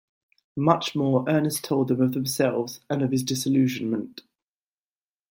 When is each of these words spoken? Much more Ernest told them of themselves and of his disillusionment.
Much 0.57 0.95
more 0.95 1.23
Ernest 1.29 1.63
told 1.63 1.87
them 1.89 2.01
of 2.01 2.13
themselves 2.13 2.79
and 2.89 3.03
of 3.03 3.11
his 3.11 3.21
disillusionment. 3.21 4.21